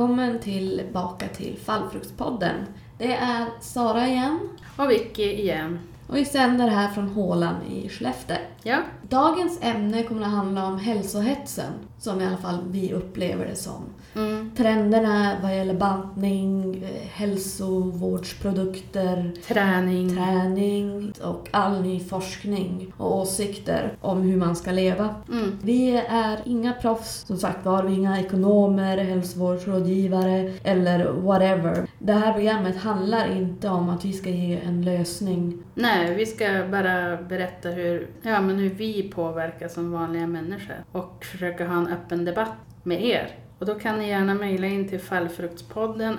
[0.00, 2.54] välkommen tillbaka till Fallfruktspodden.
[2.98, 4.38] Det är Sara igen
[4.76, 5.78] Och Vicky igen.
[6.06, 8.36] och vi sänder här från Hålan i Skellefteå.
[8.62, 13.56] Ja, Dagens ämne kommer att handla om hälsohetsen, som i alla fall vi upplever det
[13.56, 13.82] som.
[14.14, 14.50] mm.
[14.56, 20.16] Trenderna vad gäller bantning, eh, hälsovårdsprodukter, träning.
[20.16, 25.14] träning och all ny forskning och åsikter om hur man ska leva.
[25.32, 25.58] Mm.
[25.62, 31.86] Vi är inga proffs, som sagt var, vi är inga ekonomer, hälsovårdsrådgivare eller whatever.
[31.98, 35.62] Det här programmet handlar inte om att vi ska ge en lösning.
[35.74, 41.24] Nej, vi ska bara berätta hur, ja, men hur vi påverkas som vanliga människor och
[41.24, 43.28] försöka ha en öppen debatt med er.
[43.58, 46.18] Och då kan ni gärna mejla in till fallfruktspodden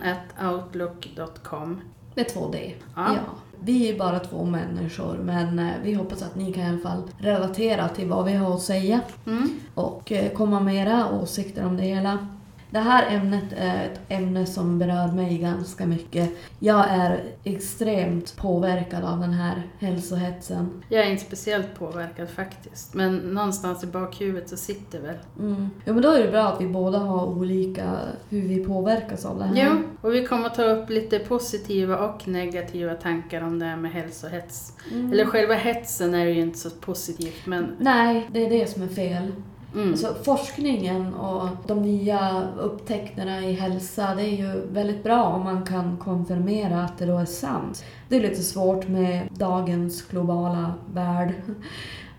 [0.53, 1.81] outlook.com.
[2.15, 2.73] Med två D.
[2.95, 3.15] Ja.
[3.63, 7.01] Vi är bara två människor, men eh, vi hoppas att ni kan i alla fall
[7.17, 9.49] relatera till vad vi har att säga Mm.
[9.73, 12.27] och eh, komma med era åsikter om det hela.
[12.71, 16.31] Det här ämnet är ett ämne som berör mig ganska mycket.
[16.59, 20.83] Jag är extremt påverkad av den här hälsohetsen.
[20.89, 25.15] Jag är inte speciellt påverkad faktiskt, men någonstans i bakhuvudet så sitter väl.
[25.39, 25.69] Mm.
[25.85, 27.97] Ja, men då är det bra att vi båda har olika
[28.29, 29.69] hur vi påverkas av det här.
[29.69, 33.77] Jo, och vi kommer att ta upp lite positiva och negativa tankar om det här
[33.77, 34.73] med hälsohets.
[34.91, 35.11] Mm.
[35.11, 38.87] Eller själva hetsen är ju inte så positivt, men Nej, det är det som är
[38.87, 39.31] fel
[39.73, 39.89] mm.
[39.89, 45.65] Alltså, forskningen och de nya upptäckterna i hälsa, det är ju väldigt bra om man
[45.65, 47.85] kan konfirmera att det då är sant.
[48.09, 51.33] Det är lite svårt med dagens globala värld.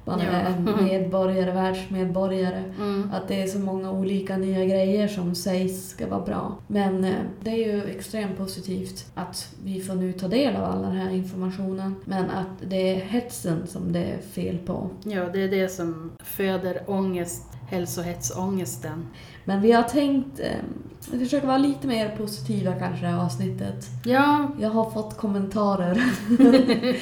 [0.05, 0.27] Man Ja.
[0.27, 2.65] är medborgare, världsmedborgare.
[2.79, 3.11] Mm.
[3.13, 6.57] Att det är så många olika nya grejer som sägs ska vara bra.
[6.67, 10.83] Men eh, det är ju extremt positivt att vi får nu ta del av all
[10.83, 11.95] den här informationen.
[12.05, 14.91] Men att det är hetsen som det är fel på.
[15.05, 19.07] Ja, det är det som föder ångest, hälsohetsångesten.
[19.45, 23.87] Men vi har tänkt eh, försöka vara lite mer positiva kanske det här avsnittet.
[24.05, 26.03] Ja, Jag har fått kommentarer.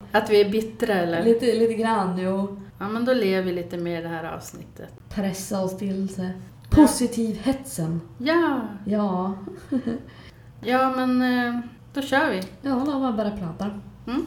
[0.11, 1.23] att vi är bittra eller?
[1.23, 2.61] lite, lite grann, jo.
[2.79, 4.93] Ja, men då lever vi lite mer det här avsnittet.
[5.09, 6.31] Pressa oss till sig.
[6.69, 8.01] Positivhetsen.
[8.17, 9.33] Ja, Ja.
[10.61, 11.59] ja men eh,
[11.93, 12.43] då kör vi.
[12.61, 13.79] Ja, då var bara pratar.
[14.07, 14.25] Mm.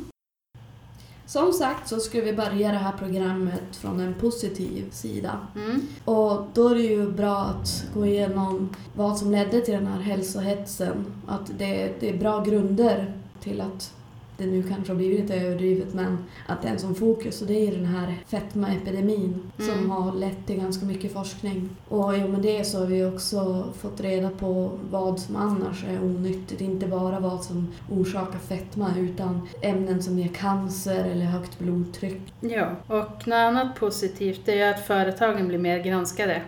[1.26, 5.38] Som sagt så ska vi börja det här programmet från en positiv sida.
[5.56, 5.80] Mm.
[6.04, 10.00] Och då är det ju bra att gå igenom vad som ledde till den här
[10.00, 11.06] hälsohetsen.
[11.26, 13.92] Att det, det är bra grunder till att
[14.38, 17.48] det nu kanske har blivit lite överdrivet men att det är en sån fokus och
[17.48, 19.90] det är den här fetmaepidemin som Mm.
[19.90, 21.68] har lett till ganska mycket forskning.
[21.88, 25.84] Och i och med det så har vi också fått reda på vad som annars
[25.84, 31.58] är onyttigt, inte bara vad som orsakar fetma utan ämnen som ger cancer eller högt
[31.58, 32.20] blodtryck.
[32.40, 32.96] Ja, och
[33.26, 36.42] något annat positivt är ju att företagen blir mer granskade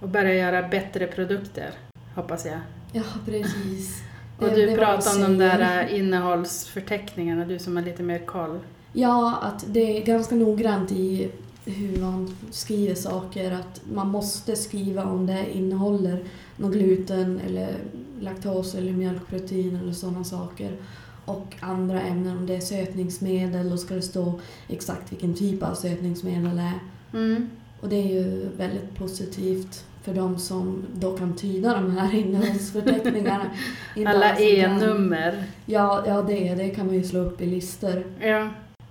[0.00, 1.70] och börjar göra bättre produkter,
[2.14, 2.58] hoppas jag.
[2.92, 4.02] Ja, precis.
[4.42, 8.58] Och du det pratar om de där äh, innehållsförteckningarna, du som har lite mer koll.
[8.92, 11.30] Ja, att det är ganska noggrant i
[11.64, 13.52] hur man skriver saker.
[13.52, 16.24] Att man måste skriva om det innehåller
[16.56, 17.74] någon gluten eller
[18.20, 20.76] laktos eller mjölkprotein eller sådana saker.
[21.24, 25.74] Och andra ämnen, om det är sötningsmedel, då ska det stå exakt vilken typ av
[25.74, 26.78] sötningsmedel det är.
[27.18, 27.50] Mm.
[27.80, 33.44] Och det är ju väldigt positivt för de som då kan tyda de här innehållsförteckningarna.
[34.06, 35.44] Alla E-nummer.
[35.66, 38.04] Ja, ja det, det kan man ju slå upp i listor.
[38.20, 38.48] Ja.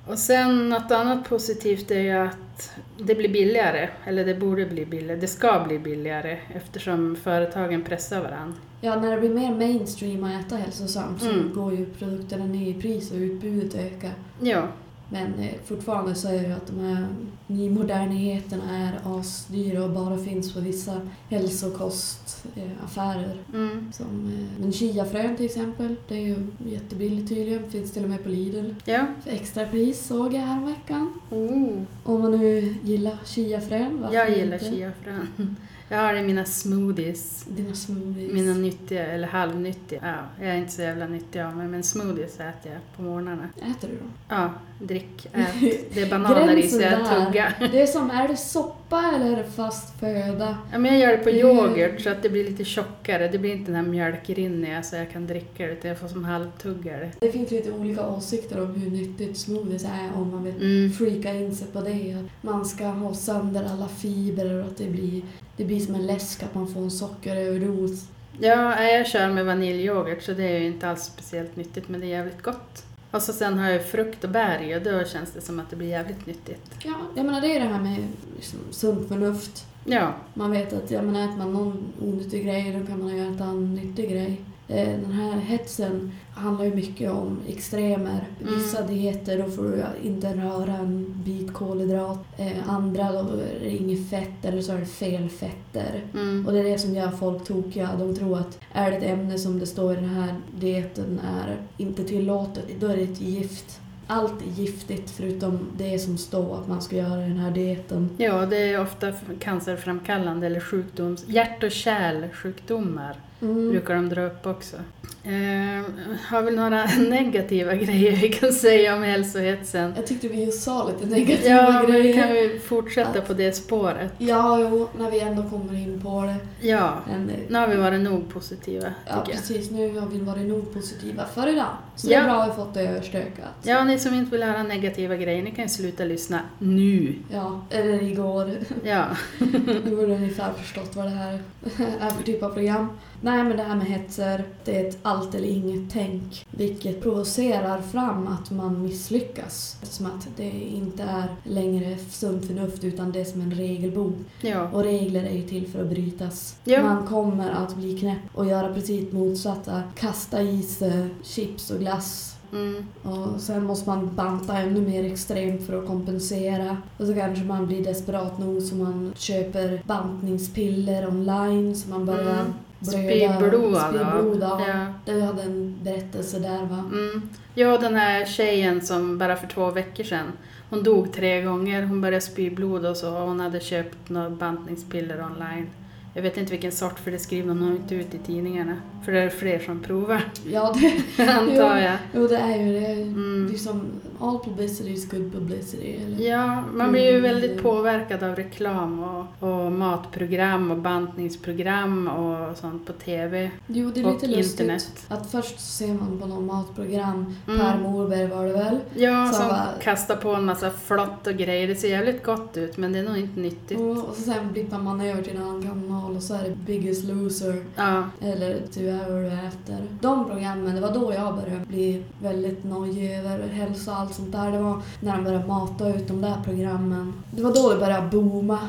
[0.07, 4.85] Och sen något annat positivt är ju att det blir billigare, eller det borde bli
[4.85, 8.53] billigare, det ska bli billigare eftersom företagen pressar varandra.
[8.81, 11.53] Ja, när det blir mer mainstream att äta hälsosamt så Mm.
[11.53, 14.11] går ju produkterna ner i pris och utbudet ökar.
[14.41, 14.67] Ja,
[15.13, 17.07] Men eh, fortfarande så är det att de här
[17.47, 23.37] nymodernigheterna är asdyra och bara finns på vissa hälsokostaffärer.
[23.53, 23.91] mm.
[23.93, 27.71] Som eh, men chiafrön till exempel, det är ju jättebilligt tydligen.
[27.71, 28.73] Finns till och med på Lidl.
[28.85, 29.05] ja.
[29.23, 31.13] För extra pris såg jag häromveckan.
[31.29, 31.81] Oh.
[32.03, 34.65] Om man nu gillar chiafrön, Jag gillar inte?
[34.71, 35.27] chiafrön.
[35.91, 37.45] Jag har det i mina smoothies.
[37.47, 38.33] Dina smoothies.
[38.33, 39.99] Mina nyttiga, eller halvnyttiga.
[40.03, 43.49] Ja, jag är inte så jävla nyttig av mig, men smoothies äter jag på morgnarna.
[43.57, 44.05] Äter du då?
[44.29, 45.55] Ja, drick, ät.
[45.93, 47.69] Det är bananer i så jag tuggar.
[47.71, 50.57] Det är som, är det soppa eller är det fast föda?
[50.71, 53.27] Ja, men jag gör det på yoghurt så att det blir lite tjockare.
[53.27, 56.25] Det blir inte den här mjölkrinniga så jag kan dricka det, utan jag får som
[56.25, 57.11] halvtuggare.
[57.19, 60.91] Det finns lite olika åsikter om hur nyttigt smoothies är om man vill Mm.
[60.91, 62.13] freaka in sig på det.
[62.13, 65.21] Att man ska ha sönder alla fibrer och att det blir,
[65.57, 68.05] det blir som en läsk att man får en sockeröverdos.
[68.39, 72.05] Ja, jag kör med vaniljyoghurt så det är ju inte alls speciellt nyttigt men det
[72.05, 72.83] är jävligt gott.
[73.11, 75.69] Och så sen har jag frukt och bär i och då känns det som att
[75.69, 76.71] det blir jävligt nyttigt.
[76.83, 79.65] Ja, jag menar det är det här med liksom, sunt förnuft.
[79.85, 80.13] Ja.
[80.33, 83.43] Man vet att ja, men äter man någon onyttig grej då kan man ju äta
[83.43, 84.41] en nyttig grej.
[84.71, 88.27] Eh, Den här hetsen handlar ju mycket om extremer.
[88.41, 88.55] Mm.
[88.55, 92.19] Vissa dieter då får du inte röra en bit kolhydrat.
[92.37, 96.03] Eh, andra då är det inget fett eller så är det fel fetter.
[96.13, 96.47] Mm.
[96.47, 97.89] Och det är det som gör folk tokiga.
[97.99, 101.57] De tror att är det ett ämne som det står i den här dieten är
[101.77, 103.79] inte tillåtet, då är det ett gift.
[104.07, 108.09] Allt är giftigt förutom det som står att man ska göra i den här dieten.
[108.17, 111.25] Ja, det är ofta cancerframkallande eller sjukdoms...
[111.27, 113.69] Hjärt och kärlsjukdomar Mm.
[113.71, 114.75] brukar de dra upp också.
[115.23, 115.83] Eh,
[116.27, 119.93] har vi några negativa grejer vi kan säga om hälsohetsen?
[119.95, 122.23] Jag tyckte vi sa lite negativa Ja, men vi grejer.
[122.23, 124.11] kan ju fortsätta på det spåret.
[124.17, 126.67] Ja, jo, när vi ändå kommer in på det.
[126.67, 129.71] Ja, Men, nu har vi varit nog positiva, ja, precis.
[129.71, 131.65] Nu har vi varit nog positiva för idag.
[131.95, 132.19] Så det Ja.
[132.19, 133.49] är bra att vi fått det överstökat.
[133.63, 137.15] Ja, ni som inte vill höra negativa grejer, ni kan ju sluta lyssna nu.
[137.33, 138.51] Ja, eller igår.
[138.83, 139.05] Ja,
[139.85, 141.39] Nu har du ungefär förstått vad det här
[141.99, 142.87] är för typ av program.
[143.23, 146.45] Nej, men det här med hetser, det är ett allt eller inget tänk.
[146.51, 149.77] Vilket provocerar fram att man misslyckas.
[149.83, 154.13] Som att det inte är längre sunt förnuft utan det är som en regelbok.
[154.41, 154.69] ja.
[154.73, 156.55] Och regler är ju till för att brytas.
[156.63, 156.83] Ja.
[156.83, 159.81] Man kommer att bli knäpp och göra precis motsatta.
[159.95, 162.35] Kasta i sig chips och glass.
[162.53, 162.85] Mm.
[163.03, 166.77] Och sen måste man banta ännu mer extremt för att kompensera.
[166.97, 172.41] Och så kanske man blir desperat nog så man köper bantningspiller online så man börjar
[172.41, 172.53] Mm.
[172.81, 174.61] Spyblod, Spyblod, ja.
[174.67, 174.93] ja.
[175.05, 176.83] Du hade en berättelse där va?
[176.91, 177.29] Mm.
[177.55, 180.31] Ja, den här tjejen som bara för två veckor sedan,
[180.69, 181.83] hon dog tre gånger.
[181.83, 185.69] Hon började spy blod och så hon hade köpt några bantningspiller online.
[186.13, 188.75] Jag vet inte vilken sort för det skriver de nog inte ut i tidningarna.
[189.05, 190.21] För det är fler som provar,
[190.51, 190.75] Ja,
[191.17, 191.97] det, antar jag.
[192.13, 192.85] jo, det är ju det.
[193.01, 193.47] Mm.
[193.49, 193.81] Det är som
[194.19, 195.95] all publicity is good publicity.
[196.05, 196.29] Eller?
[196.29, 197.21] Ja, man blir ju Mm.
[197.21, 203.99] väldigt påverkad av reklam och, och matprogram och bantningsprogram och sånt på TV Jo, det
[204.01, 204.59] är och lite lustigt.
[204.59, 205.05] internet.
[205.07, 207.59] Att först ser man på något matprogram, Mm.
[207.59, 208.79] Per Morberg var det väl?
[208.93, 211.67] Ja, Så som bara- kastar på en massa flott och grejer.
[211.67, 213.79] Det ser jävligt gott ut men det är nog inte nyttigt.
[213.79, 215.61] Och, och så sen blippar man över till en annan
[216.01, 219.87] kanal och så är det Biggest Loser Ja, eller Tyvärr vad du äter.
[220.01, 224.31] De programmen, det var då jag började bli väldigt nojig över hälsa och allt sånt
[224.31, 224.51] där.
[224.51, 227.13] Det var när de började mata ut de där programmen.
[227.35, 228.59] Det var då det började booma.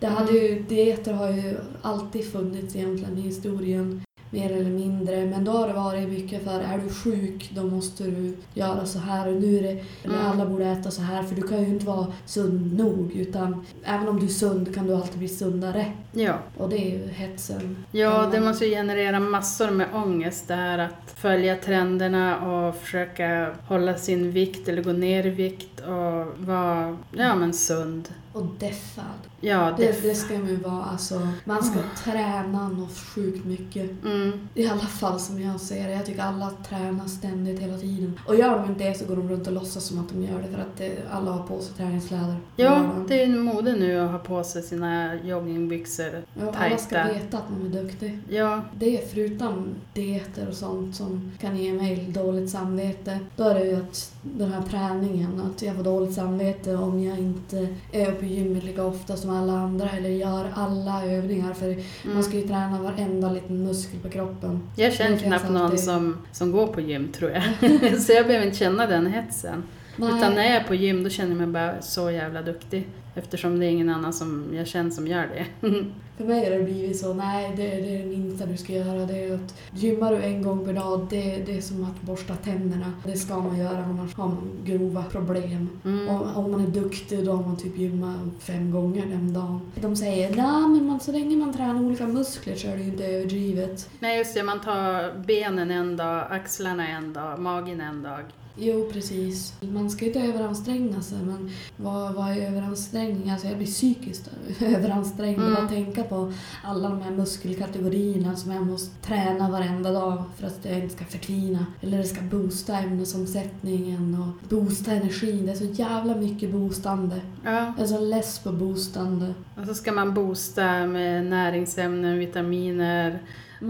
[0.00, 4.02] Det hade ju, dieter har ju alltid funnits egentligen i historien.
[4.34, 5.26] Mer eller mindre.
[5.26, 8.98] Men då har det varit mycket för är du sjuk då måste du göra så
[8.98, 9.68] här och nu är det
[10.04, 10.26] eller Mm.
[10.26, 14.08] alla borde äta så här för du kan ju inte vara sund nog utan även
[14.08, 15.92] om du är sund kan du alltid bli sundare.
[16.12, 16.34] ja.
[16.58, 17.76] Och det är ju hetsen.
[17.92, 23.54] Ja, det måste ju generera massor med ångest det här att följa trenderna och försöka
[23.68, 28.08] hålla sin vikt eller gå ner i vikt och vara, ja men sund.
[28.32, 29.04] Och deffad.
[29.40, 29.86] Ja, det...
[29.86, 30.84] Det, det ska man ju vara.
[30.84, 34.04] Alltså, man ska träna något sjukt mycket.
[34.04, 35.92] Mm, I alla fall som jag ser det.
[35.94, 38.20] Jag tycker alla tränar ständigt hela tiden.
[38.26, 40.42] Och gör de inte det så går de runt och låtsas som att de gör
[40.42, 42.36] det för att det, alla har på sig träningskläder.
[42.56, 46.22] ja, det är ju mode nu att ha på sig sina joggingbyxor.
[46.40, 47.12] Ja, alla ska tajta.
[47.12, 48.18] veta att man är duktig.
[48.28, 53.18] Ja, Det är förutom dieter och sånt som kan ge mig dåligt samvete.
[53.36, 57.18] Då är det ju att den här träningen, att jag får dåligt samvete om jag
[57.18, 61.54] inte är på gymmet lika ofta som alla andra eller gör alla övningar.
[61.54, 62.22] För man mm.
[62.22, 64.62] ska ju träna varenda liten muskel på kroppen.
[64.76, 67.42] Jag känner knappt någon som, som går på gym tror jag.
[68.02, 69.62] så jag behöver inte känna den hetsen.
[69.96, 72.88] Utan när jag är på gym då känner jag mig bara så jävla duktig.
[73.14, 75.68] Eftersom det är ingen annan som jag känner som gör det.
[76.16, 79.06] För mig har det blivit så, nej det, det är det minsta du ska göra.
[79.06, 82.34] Det är att gymmar du en gång per dag, det, det är som att borsta
[82.34, 82.92] tänderna.
[83.04, 85.68] Det ska man göra annars har man grova problem.
[85.84, 86.08] Mm.
[86.08, 89.60] Och om man är duktig då har man typ gymmat fem gånger den dagen.
[89.74, 92.88] De säger, nej men man, så länge man tränar olika muskler så är det ju
[92.88, 93.90] inte överdrivet.
[94.00, 98.22] Nej just det, man tar benen en dag, axlarna en dag, magen en dag.
[98.56, 99.54] Jo, precis.
[99.60, 103.30] Man ska inte överanstränga sig, men vad, vad är överansträngning?
[103.30, 104.30] Alltså jag blir psykiskt
[104.60, 105.56] överansträngd Mm.
[105.56, 106.32] av att tänka på
[106.64, 111.04] alla de här muskelkategorierna som jag måste träna varenda dag för att jag inte ska
[111.04, 111.66] förtvina.
[111.80, 115.46] Eller det ska boosta ämnesomsättningen och boosta energin.
[115.46, 117.20] Det är så jävla mycket boostande.
[117.44, 119.34] Ja, Jag är så less på boostande.
[119.60, 123.18] och så ska man boosta med näringsämnen, vitaminer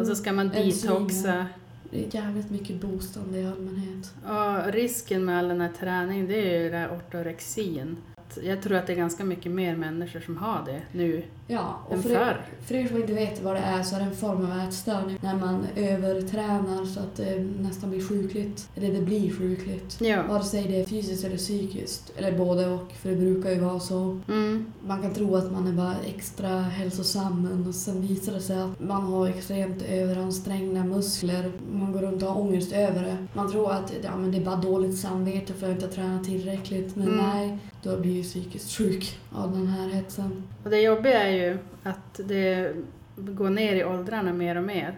[0.01, 0.69] och så ska man Mm.
[0.71, 1.47] Detoxa.
[1.93, 4.15] Det är jävligt mycket boostande i allmänhet.
[4.27, 7.97] Ja, risken med all den här träningen det är ju det här ortorexin.
[8.43, 11.95] Jag tror att det är ganska mycket mer människor som har det nu Ja, och
[11.95, 12.41] än för förr.
[12.67, 15.19] för er som inte vet vad det är så är det en form av ätstörning
[15.23, 18.69] när man övertränar så att det nästan blir sjukligt.
[18.77, 20.01] Eller det blir sjukligt.
[20.01, 20.23] Ja.
[20.29, 22.13] Vare sig det är fysiskt eller psykiskt.
[22.17, 24.21] Eller både och, för det brukar ju vara så.
[24.29, 24.73] Mm.
[24.87, 28.61] Man kan tro att man är bara extra hälsosam men och sen visar det sig
[28.61, 31.53] att man har extremt överansträngda muskler.
[31.73, 33.17] Man går runt och har ångest över det.
[33.35, 35.93] Man tror att ja, men det är bara dåligt samvete för att jag inte har
[35.93, 36.97] tränat tillräckligt.
[36.97, 37.27] Men Mm.
[37.27, 40.43] nej, då blir ju psykiskt sjuk av den här hetsen.
[40.65, 42.75] Och det jobbiga är ju att det
[43.17, 44.95] går ner i åldrarna mer och mer.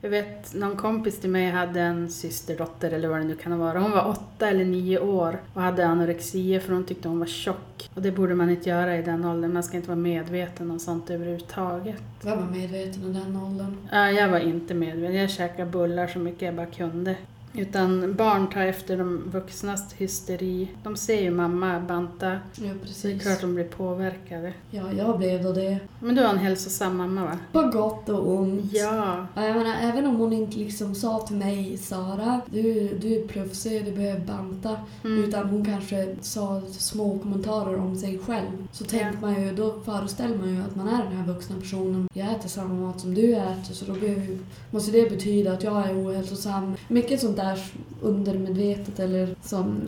[0.00, 3.80] Jag vet, någon kompis till mig hade en systerdotter eller vad det nu kan vara.
[3.80, 7.90] Hon var åtta eller nio år och hade anorexia för hon tyckte hon var tjock.
[7.94, 9.52] Och det borde man inte göra i den åldern.
[9.52, 12.02] Man ska inte vara medveten om sånt överhuvudtaget.
[12.24, 13.76] Jag var medveten i den åldern.
[13.92, 15.16] Ja, jag var inte medveten.
[15.16, 17.16] Jag käkade bullar så mycket jag bara kunde.
[17.54, 20.68] Utan barn tar efter de vuxnas hysteri.
[20.82, 23.22] De ser ju mamma banta, Ja, så det är precis.
[23.22, 24.52] klart de blir påverkade.
[24.70, 25.78] Ja, jag blev då det.
[26.00, 27.38] Men du har en hälsosam mamma va?
[27.52, 28.72] På gott och ont.
[28.72, 29.26] Ja.
[29.34, 33.28] Ja, Jag menar, även om hon inte liksom sa till mig, Sara, du, du är
[33.28, 34.76] plufsig, du behöver banta.
[35.04, 35.24] Mm.
[35.24, 38.68] Utan hon kanske sa små kommentarer om sig själv.
[38.72, 39.12] Så tänker Ja.
[39.20, 42.08] man ju, då föreställer man ju att man är den här vuxna personen.
[42.14, 44.38] Jag äter samma mat som du äter så då behöver,
[44.70, 46.74] måste det betyda att jag är ohälsosam.
[46.88, 47.58] Mycket sånt där
[48.02, 49.80] undermedvetet eller som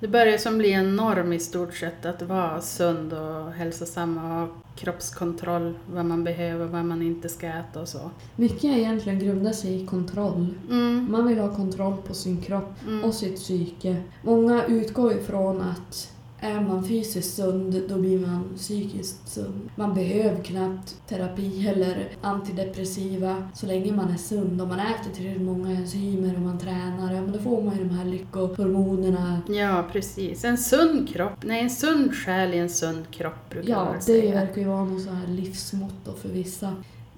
[0.00, 4.22] Det börjar som bli en norm i stort sett att vara sund och hälsosam och
[4.22, 8.10] ha kroppskontroll, vad man behöver, vad man inte ska äta och så.
[8.36, 10.54] mycket egentligen grundar sig i kontroll.
[10.70, 11.08] Mm.
[11.10, 13.04] Man vill ha kontroll på sin kropp Mm.
[13.04, 13.96] och sitt psyke.
[14.22, 19.70] Många utgår ifrån att är man fysiskt sund, då blir man psykiskt sund.
[19.76, 24.60] Man behöver knappt terapi eller antidepressiva så länge man är sund.
[24.62, 27.84] Om man äter tillräckligt många enzymer och man tränar, ja, men då får man ju
[27.84, 29.40] de här lyckohormonerna.
[29.48, 30.44] Ja, precis.
[30.44, 34.00] En sund kropp, nej en sund själ i en sund kropp brukar Ja, man det
[34.02, 34.34] säga.
[34.34, 36.74] verkar ju vara något så här livsmotto för vissa.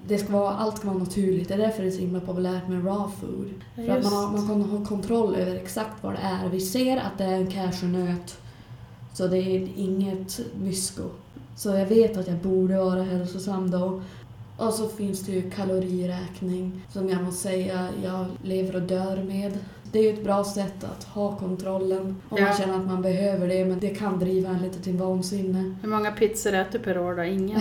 [0.06, 1.48] Det ska vara, allt ska vara naturligt.
[1.48, 3.50] Det är därför det är så himla populärt med raw food.
[3.74, 4.10] Ja, För att just.
[4.12, 6.48] man, har, man kan ha kontroll över exakt vad det är.
[6.48, 8.36] Vi ser att det är en cashewnöt,
[9.14, 11.02] så det är inget mysko.
[11.56, 14.02] Så jag vet att jag borde vara hälsosam då.
[14.56, 19.52] Och så finns det ju kaloriräkning som jag måste säga jag lever och dör med.
[19.92, 22.44] Det är ju ett bra sätt att ha kontrollen om Ja.
[22.44, 25.74] man känner att man behöver det men det kan driva en lite till vansinne.
[25.82, 27.22] Hur många pizzor äter du per år då?
[27.24, 27.60] Ingen?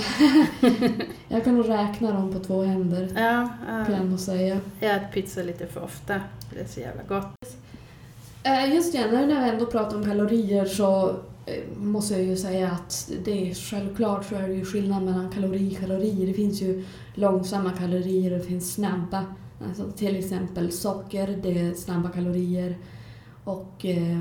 [1.28, 3.50] Jag kan nog räkna dem på två händer Ja,
[3.86, 3.98] kan ja.
[3.98, 4.60] jag nog säga.
[4.80, 6.14] jag äter pizza lite för ofta.
[6.54, 7.56] Det är så jävla gott.
[8.44, 12.72] Eh, Just det, när jag ändå pratar om kalorier så Eh, måste jag ju säga
[12.72, 16.28] att det är självklart så är det ju skillnad mellan kalori och kalorier.
[16.28, 19.26] Det finns ju långsamma kalorier och det finns snabba.
[19.68, 22.78] Alltså till exempel socker, det är snabba kalorier.
[23.44, 24.20] Och eh,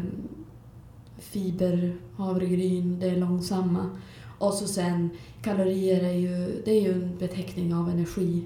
[1.18, 3.90] fiber, havregryn, det är långsamma.
[4.38, 5.10] Och så sen
[5.42, 8.44] kalorier är ju, det är ju en beteckning av energi.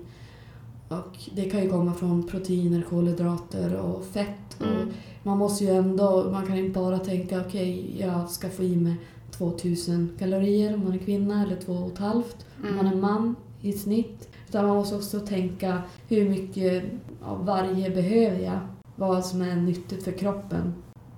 [0.88, 4.56] Och det kan ju komma från proteiner, kolhydrater och fett.
[4.60, 4.88] Och Mm.
[5.22, 8.94] man måste ju ändå, man kan inte bara tänka okej, jag ska få i mig
[9.30, 12.22] 2000 kalorier om man är kvinna eller 2,5
[12.68, 13.00] om man är Mm.
[13.00, 14.28] man i snitt.
[14.48, 16.84] Utan man måste också tänka hur mycket
[17.24, 18.58] av varje behöver jag?
[18.96, 20.74] Vad som är nyttigt för kroppen.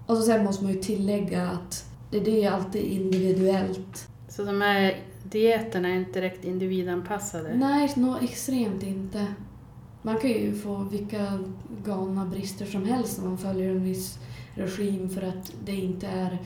[0.06, 4.08] Och så sen måste man ju tillägga att det, det är alltid individuellt.
[4.28, 7.54] Så de här dieterna är inte direkt individanpassade?
[7.56, 9.26] Nej, nå extremt inte.
[10.02, 11.38] Man kan ju få vilka
[11.84, 14.18] galna brister som helst om man följer en viss
[14.54, 16.38] regim för att det inte är...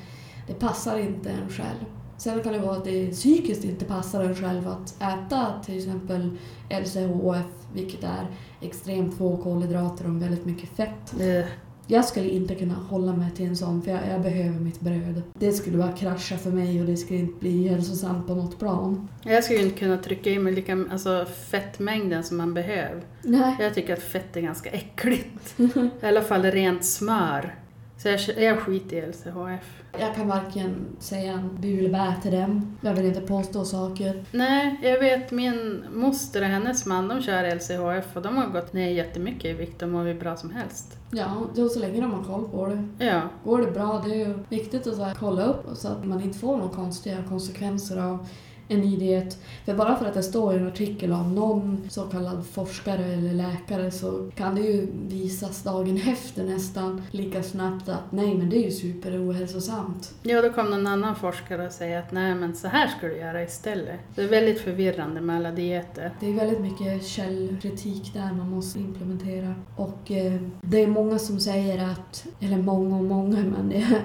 [0.47, 1.85] Det passar inte en själv.
[2.17, 6.31] Sen kan det vara att det psykiskt inte passar en själv att äta till exempel
[6.71, 8.27] LCHF, vilket är
[8.61, 11.21] extremt få kolhydrater och väldigt mycket fett.
[11.21, 11.47] Mm.
[11.87, 15.23] Jag skulle inte kunna hålla mig till en sån för jag, jag behöver mitt bröd.
[15.35, 19.09] Det skulle bara krascha för mig och det skulle inte bli hälsosamt på något plan.
[19.25, 23.03] Jag skulle inte kunna trycka i mig lika, alltså fettmängden som man behöver.
[23.23, 23.57] Nej.
[23.61, 25.55] Jag tycker att fett är ganska äckligt.
[26.03, 27.55] I alla fall rent smör.
[28.03, 29.83] Så jag, jag skiter i LCHF.
[29.99, 32.79] Jag kan varken säga en bu eller bä till dem.
[32.81, 34.25] Jag vill inte påstå saker.
[34.31, 38.73] Nej, jag vet min moster och hennes man, de kör LCHF och de har gått
[38.73, 40.99] ner jättemycket i vikt och mår hur bra som helst.
[41.11, 43.05] Ja, då så länge de har koll på det.
[43.07, 46.05] Ja, Går det bra, det är ju viktigt att så här, kolla upp så att
[46.05, 48.27] man inte får några konstiga konsekvenser av
[48.69, 49.38] en ny diet.
[49.64, 53.33] För bara för att det står i en artikel av någon så kallad forskare eller
[53.33, 58.57] läkare så kan det ju visas dagen efter nästan lika snabbt att nej men det
[58.57, 60.14] är ju superohälsosamt.
[60.23, 63.16] ja, då kom någon annan forskare och säger att nej men så här ska du
[63.16, 64.00] göra istället.
[64.14, 66.12] Det är väldigt förvirrande med alla dieter.
[66.21, 69.54] Det är väldigt mycket källkritik där man måste implementera.
[69.76, 74.02] Och eh, det är många som säger att, eller många och många, men det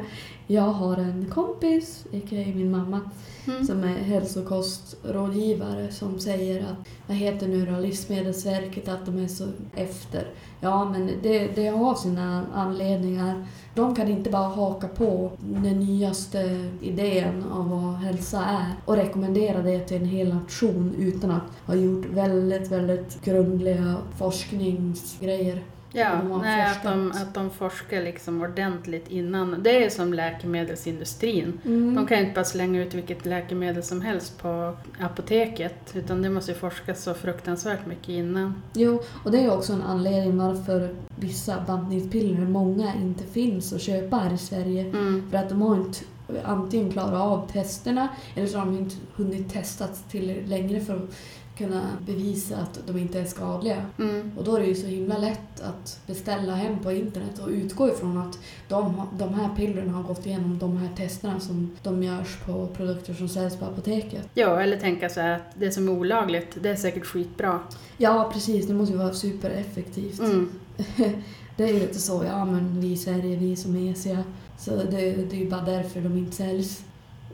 [0.47, 2.45] Jag har en kompis, a.k.a.
[2.55, 3.01] min mamma,
[3.47, 3.65] Mm.
[3.65, 9.47] som är hälsokostrådgivare som säger att, vad heter nu då, Livsmedelsverket, att de är så
[9.75, 10.27] efter.
[10.59, 13.45] Ja, men det, det har sina anledningar.
[13.75, 19.61] De kan inte bara haka på den nyaste idén av vad hälsa är och rekommendera
[19.61, 25.63] det till en hel nation utan att ha gjort väldigt, väldigt grundliga forskningsgrejer.
[25.91, 29.63] Ja, nej, att, de, att de forskar liksom ordentligt innan.
[29.63, 31.59] Det är som läkemedelsindustrin.
[31.65, 31.95] Mm.
[31.95, 36.29] De kan ju inte bara slänga ut vilket läkemedel som helst på apoteket utan det
[36.29, 38.63] måste ju forskas så fruktansvärt mycket innan.
[38.73, 44.17] Jo, och det är också en anledning varför vissa bantningspiller, många, inte finns att köpa
[44.17, 44.81] här i Sverige.
[44.81, 45.29] Mm.
[45.31, 45.99] För att de har inte
[46.43, 51.15] antingen klarat av testerna eller så har de inte hunnit testas till längre för att
[51.57, 53.85] kunna bevisa att de inte är skadliga.
[53.99, 54.31] Mm.
[54.37, 57.89] Och då är det ju så himla lätt att beställa hem på internet och utgå
[57.89, 62.37] ifrån att de, de här pillerna har gått igenom de här testerna som de görs
[62.45, 64.29] på produkter som säljs på apoteket.
[64.33, 67.59] Ja, eller tänka så här att det som är olagligt, det är säkert skitbra.
[67.97, 68.67] Ja, precis.
[68.67, 70.19] Det måste ju vara supereffektivt.
[70.19, 70.49] Mm.
[71.57, 74.23] Det är ju lite så, ja men vi i Sverige, vi är så mesiga.
[74.59, 76.83] Så det, det är ju bara därför de inte säljs.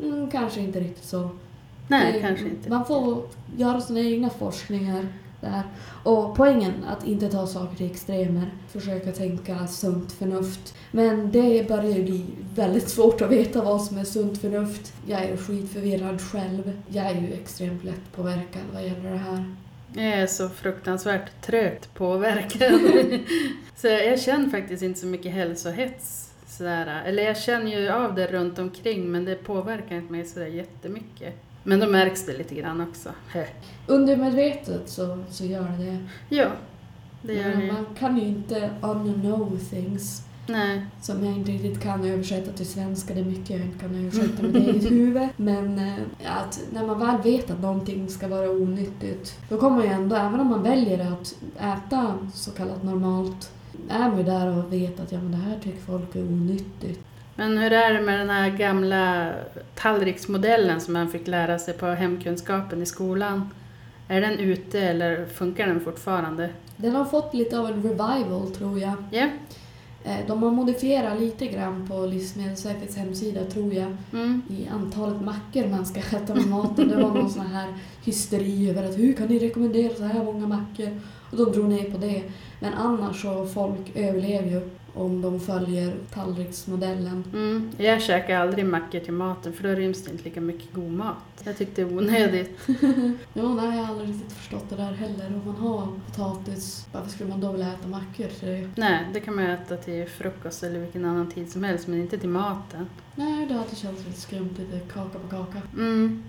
[0.02, 1.30] Mm, kanske inte riktigt så.
[1.94, 2.70] Nej, kanske inte.
[2.70, 3.24] Man får
[3.58, 5.08] göra sina egna forskningar
[5.42, 5.64] där.
[6.04, 8.52] Och poängen att inte ta saker till extremer.
[8.72, 10.76] Försöka tänka sunt förnuft.
[10.92, 14.94] Men det börjar ju bli väldigt svårt att veta vad som är sunt förnuft.
[15.08, 16.72] Jag är skitförvirrad själv.
[16.88, 19.56] Jag är ju extremt lätt påverkad vad gäller det här.
[19.96, 22.80] Jag är så fruktansvärt trögt påverkad.
[23.76, 26.30] så jag känner faktiskt inte så mycket hälsohets.
[26.48, 27.04] Sådär.
[27.06, 31.36] Eller jag känner ju av det runt omkring men det påverkar inte mig sådär jättemycket.
[31.64, 33.10] Men då märks det lite grann också.
[33.88, 35.98] Undermedvetet så, så gör det det.
[36.36, 36.48] Ja,
[37.22, 40.22] det gör det man kan ju inte unknow things.
[40.48, 40.86] Nej.
[41.02, 43.14] Som jag inte riktigt kan översätta till svenska.
[43.14, 45.28] Det är mycket jag inte kan översätta med mitt eget huvud.
[45.38, 49.86] Men eh, att när man väl vet att någonting ska vara onyttigt, då kommer man
[49.86, 53.52] ju ändå, även om man väljer att äta så kallat normalt,
[53.90, 57.00] är man ju där och vet att ja, men det här tycker folk är onyttigt.
[57.36, 59.32] Men hur är det med den här gamla
[59.76, 63.50] tallriksmodellen som man fick lära sig på hemkunskapen i skolan?
[64.08, 66.50] Är den ute eller funkar den fortfarande?
[66.78, 68.94] Den har fått lite av en revival tror jag.
[69.12, 69.28] Ja.
[70.04, 73.98] Eh, De har modifierat lite grann på Livsmedelsverkets hemsida tror jag.
[74.14, 74.42] Mm.
[74.50, 76.88] i antalet mackor man ska äta med maten.
[76.88, 80.48] Det var någon sån här hysteri över att hur kan ni rekommendera så här många
[80.48, 81.00] mackor?
[81.32, 82.24] Och de drog ner på det.
[82.64, 84.62] Men annars så folk överlever ju
[84.94, 87.24] om de följer tallriksmodellen.
[87.34, 87.72] Mm.
[87.78, 91.16] Jag käkar aldrig mackor till maten för då ryms det inte lika mycket god mat.
[91.44, 92.60] Jag tyckte det är onödigt.
[93.34, 95.28] Ja, nej, jag har aldrig riktigt förstått det där heller.
[95.28, 98.70] Om man har potatis, varför skulle man då vilja äta mackor till det?
[98.76, 102.18] Nej, det kan man äta till frukost eller vilken annan tid som helst men inte
[102.18, 102.86] till maten.
[103.16, 105.62] Nej, det hade känts lite skumt, lite kaka på kaka.
[105.74, 106.24] Mm.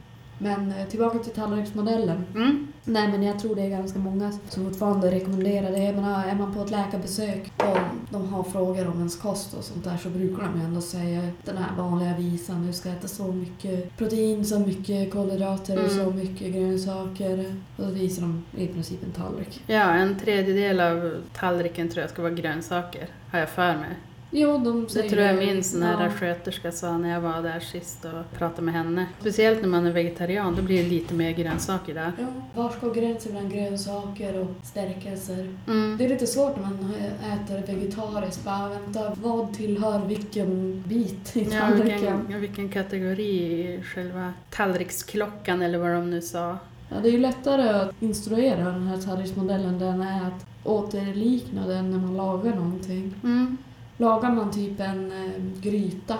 [0.45, 2.25] Men eh, tillbaka till tallriksmodellen.
[2.35, 2.67] Mm.
[2.85, 5.79] Nej men jag tror det är ganska många som fortfarande rekommenderar det.
[5.85, 7.79] Jag menar, är man på ett läkarbesök och
[8.11, 11.57] de har frågor om ens kost och sånt där så brukar de ändå säga den
[11.57, 12.67] här vanliga visan.
[12.67, 16.05] Du ska äta så mycket protein, så mycket kolhydrater och Mm.
[16.05, 17.55] så mycket grönsaker.
[17.77, 19.63] Och då visar de i princip en tallrik.
[19.67, 23.91] Ja, en tredjedel av tallriken tror jag ska vara grönsaker, har jag för mig.
[24.37, 26.11] Jo, de Det säger tror jag min sån här ja.
[26.11, 29.07] sköterska sa när jag var där sist och pratade med henne.
[29.21, 32.13] Speciellt när man är vegetarian, då blir det lite mer grönsaker där.
[32.19, 35.57] Ja, var ska gränsen mellan grönsaker och stärkelser?
[35.67, 35.97] Mm.
[35.99, 36.95] Det är lite svårt när man
[37.33, 38.45] äter vegetariskt.
[38.45, 42.19] Bara vänta, vad tillhör vilken bit i Ja, tallriken?
[42.27, 46.59] vilken, vilken kategori i själva tallriksklockan eller vad de nu sa.
[46.89, 51.91] Ja, det är ju lättare att instruera den här tallriksmodellen än är att återlikna den
[51.91, 53.15] när man lagar någonting.
[53.25, 53.57] Mm.
[53.97, 56.19] Lagar man typ en eh, gryta,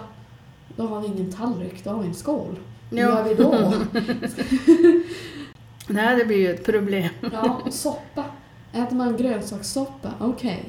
[0.77, 2.59] då har vi ingen tallrik, då har vi en skål.
[2.91, 3.05] Hur Ja.
[3.09, 3.73] gör vi då?
[5.89, 7.09] Nej, det blir ju ett problem.
[7.33, 8.25] Ja, och soppa.
[8.73, 10.65] Äter man grönsakssoppa, okej.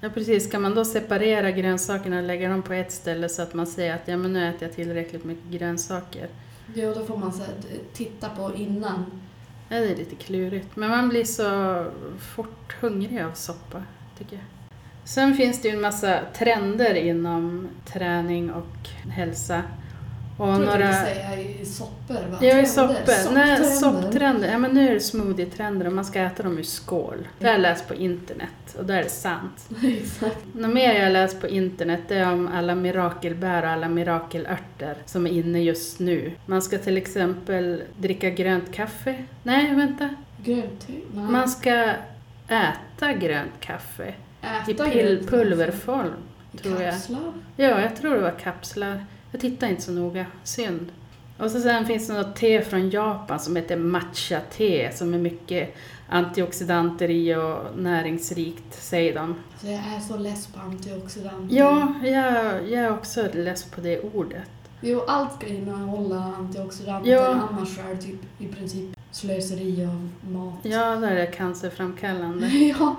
[0.00, 0.50] Ja, precis.
[0.50, 3.94] Kan man då separera grönsakerna och lägga dem på ett ställe så att man säger
[3.94, 6.28] att ja, men nu äter jag tillräckligt mycket grönsaker?
[6.74, 7.54] Jo, då får man så här,
[7.92, 9.04] titta på innan.
[9.68, 10.76] Ja, det är lite klurigt.
[10.76, 11.84] Men man blir så
[12.34, 13.82] fort hungrig av soppa,
[14.18, 14.44] tycker jag.
[15.06, 19.62] Sen finns det ju en massa trender inom träning och hälsa.
[20.38, 20.92] Och Jag du några...
[20.92, 22.38] skulle säga i soppor, va?
[22.40, 23.34] Ja, i soppor.
[23.34, 23.64] Nej, sopptrender.
[23.64, 24.48] sopptrender.
[24.48, 27.28] Ja, men nu är det smoothie-trender och man ska äta dem ur skål.
[27.38, 29.68] Det har jag läst på internet och då är det sant.
[29.84, 30.44] Exakt.
[30.52, 34.96] Något mer jag har läst på internet det är om alla mirakelbär och alla mirakelörter
[35.04, 36.32] som är inne just nu.
[36.46, 39.24] Man ska till exempel dricka grönt kaffe.
[39.42, 40.08] Nej, vänta.
[40.44, 40.92] Grönt te?
[41.12, 41.92] Man ska
[42.48, 44.14] äta grönt kaffe
[44.68, 46.12] i Äta pill- pulverform.
[46.62, 46.92] tror jag.
[46.92, 47.32] Kapslar?
[47.56, 49.04] Ja, jag tror det var kapslar.
[49.32, 50.26] Jag tittar inte så noga.
[50.44, 50.92] Synd.
[51.38, 55.74] Och så sen finns det något te från Japan som heter matcha-te som är mycket
[56.08, 59.34] antioxidanter i och näringsrikt, säger de.
[59.60, 61.56] Så jag är så less på antioxidanter.
[61.56, 64.42] Ja, jag, jag är också less på det ordet.
[64.80, 67.48] Jo, allt ska innehålla antioxidanter, Ja.
[67.50, 70.58] annars är det typ i princip slöseri av mat.
[70.62, 72.46] Ja, där är det cancerframkallande.
[72.78, 72.96] ja.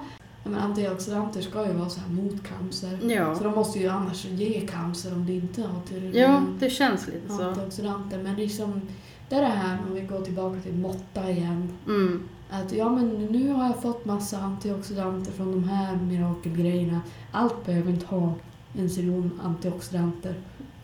[0.50, 2.98] Men antioxidanter ska ju vara så här mot cancer.
[3.02, 6.70] Så Ja, de måste ju annars ge cancer om det inte har tillräckligt ja det
[6.70, 7.44] känns lite så.
[7.44, 8.24] antioxidanter.
[8.24, 8.82] Men liksom,
[9.30, 11.70] det är det här om vi går tillbaka till måtta igen.
[11.88, 12.24] Mm.
[12.50, 17.02] Att ja men nu har jag fått massa antioxidanter från de här mirakelgrejerna.
[17.32, 18.34] Allt behöver inte ha
[18.78, 20.36] en ziljon antioxidanter.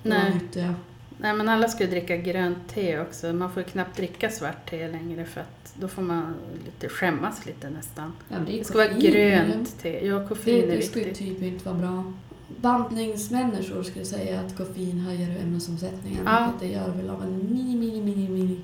[0.03, 0.33] Nej.
[0.33, 0.75] nyttiga.
[1.23, 3.33] Nej, men alla ska ju dricka grönt te också.
[3.33, 6.33] Man får ju knappt dricka svart te längre för att då får man
[6.65, 8.13] lite skämmas lite nästan.
[8.29, 10.07] Ja, det, Det ska vara grönt te.
[10.07, 11.27] Ja, koffein Det, är det skulle viktigt.
[11.27, 12.13] typ inte vara bra.
[12.61, 16.21] Bantningsmänniskor skulle säga att koffein höjer ämnesomsättningen.
[16.25, 16.51] Ja.
[16.51, 18.61] Vilket det gör väl av en mini, mini, mini, mini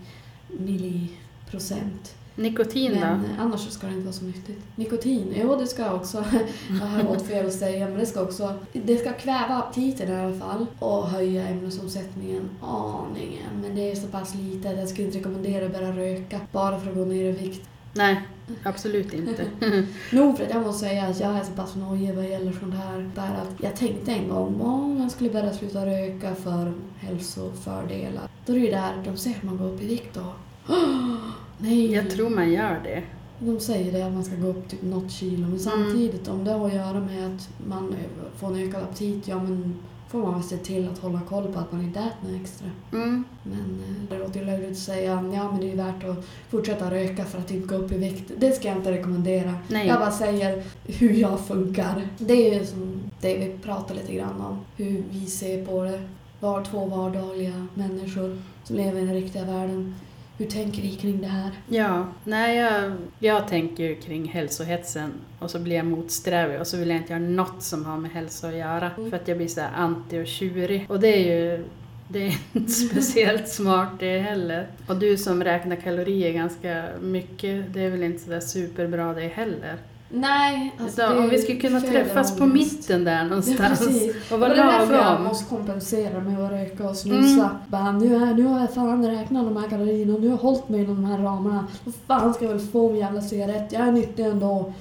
[0.47, 2.15] milliprocent.
[2.39, 3.43] Nikotin Men då?
[3.43, 4.60] annars ska det inte vara så nyttigt.
[4.75, 6.25] Nikotin, jo det ska också,
[6.82, 10.15] jag har gått fel att säga, men det ska också, det ska kväva aptiten i
[10.15, 13.62] alla fall och höja ämnesomsättningen aningen.
[13.62, 16.80] Men det är så pass lite att jag skulle inte rekommendera att börja röka bara
[16.80, 17.69] för att gå ner i vikt.
[17.93, 18.21] Nej,
[18.63, 19.45] absolut inte.
[20.12, 22.75] Nog för att jag måste säga att jag är så pass nojig vad gäller sånt
[22.75, 23.10] här.
[23.15, 28.23] Där att jag tänkte en gång om jag skulle börja sluta röka för hälsofördelar.
[28.45, 30.34] Då är det ju där de säger att man går upp i vikt då.
[31.58, 31.91] Nej!
[31.91, 33.03] Jag tror man gör det.
[33.39, 36.51] De säger det att man ska gå upp typ något kilo men samtidigt om det
[36.51, 37.95] har att göra med att man
[38.38, 39.79] får en ökad aptit, ja men
[40.10, 42.67] får man väl se till att hålla koll på att man inte äter något extra.
[42.91, 43.23] Mm.
[43.43, 46.91] Men eh, det låter ju löjligt att säga ja men det är värt att fortsätta
[46.91, 48.32] röka för att inte gå upp i vikt.
[48.38, 49.53] Det ska jag inte rekommendera.
[49.67, 49.88] Nej.
[49.88, 52.08] Jag bara säger hur jag funkar.
[52.17, 54.60] Det är ju som det vi pratar lite grann om.
[54.77, 56.01] Hur vi ser på det.
[56.39, 59.95] Var två vardagliga människor som lever i den riktiga världen.
[60.39, 61.52] Hur tänker vi kring det här?
[61.67, 66.89] Ja, nej jag, jag tänker kring hälsohetsen och så blir jag motsträvig och så vill
[66.89, 69.10] jag inte göra något som har med hälsa att göra Mm.
[69.10, 70.86] för att jag blir så anti och tjurig.
[70.89, 71.65] Och det är ju
[72.08, 74.67] det är inte speciellt smart det heller.
[74.88, 79.28] Och du som räknar kalorier ganska mycket, det är väl inte så där superbra det
[79.28, 79.75] heller.
[80.11, 84.31] Nej, alltså Utan om vi skulle kunna träffas på mitten där Ja, någonstans precis.
[84.31, 85.23] och vara Och det är därför jag lagom.
[85.23, 87.41] måste kompensera med att röka och snusa.
[87.43, 87.55] Mm.
[87.67, 90.41] Bara, nu, är, nu har jag fan räknat de här kalorierna och nu har jag
[90.41, 91.67] hållit mig inom de här ramarna.
[91.83, 93.71] Vad fan ska jag väl få min jävla cigarett?
[93.71, 94.73] Jag är nyttig ändå.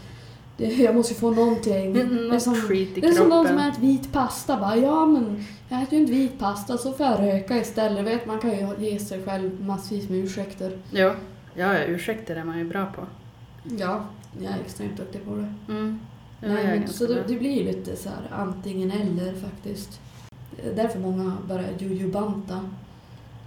[0.56, 1.92] Det, jag måste ju få någonting.
[1.92, 2.54] Det är Något som,
[2.94, 4.56] det är som någon som äter vit pasta.
[4.56, 8.06] Bara, ja men jag äter ju inte vit pasta så får jag röka istället.
[8.06, 10.78] Vet, man kan ju ge sig själv massvis med ursäkter.
[10.90, 11.14] Ja,
[11.54, 13.02] ja, ja, ursäkter är man ju bra på.
[13.78, 14.04] Ja,
[14.42, 15.55] jag är extremt duktig på det.
[15.72, 15.98] Mm.
[16.40, 20.01] Ja, Nej, men, så det, det blir ju lite så här antingen eller faktiskt.
[20.64, 22.61] Är Därför många börjar jojo-banta.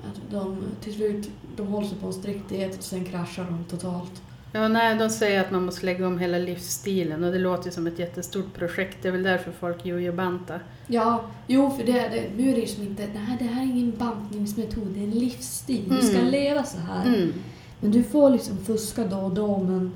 [0.10, 3.64] Att de till slut de håller sig på en strikt diet och sen kraschar de
[3.64, 4.22] totalt.
[4.54, 7.72] Ja, nej, de säger att man måste lägga om hela livsstilen och det låter ju
[7.72, 8.98] som ett jättestort projekt.
[9.02, 10.64] Det är väl därför folk jojo-bantar.
[10.88, 13.66] Ja, jo för det, det, nu är det ju som inte, nej det här är
[13.66, 15.84] ingen bantningsmetod, det är en livsstil.
[15.90, 16.32] Du ska Mm.
[16.32, 17.06] leva så här.
[17.08, 17.34] Mm.
[17.80, 19.92] Men du får liksom fuska då och då, men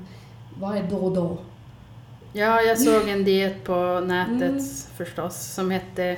[0.60, 1.38] vad är då och då?
[2.32, 4.64] Ja, jag såg en diet på nätet Mm.
[4.96, 6.16] förstås som hette